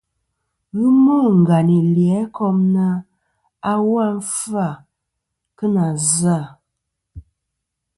[0.75, 2.85] Ghɨ mô ngàyn î lì Itaŋikom na,
[3.71, 4.69] "awu a nɨn fɨ-à
[5.57, 5.85] kɨ nà
[6.15, 6.41] zɨ-à.”.